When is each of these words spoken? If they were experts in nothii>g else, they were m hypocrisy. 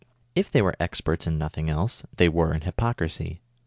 If 0.33 0.49
they 0.49 0.63
were 0.63 0.73
experts 0.79 1.27
in 1.27 1.37
nothii>g 1.37 1.69
else, 1.69 2.01
they 2.17 2.27
were 2.27 2.55
m 2.55 2.61
hypocrisy. 2.61 3.39